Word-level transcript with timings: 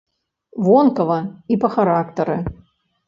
Вонкава 0.67 1.19
і 1.57 1.59
па 1.65 1.69
характары. 1.77 2.39